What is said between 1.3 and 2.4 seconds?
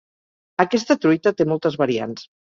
té moltes variants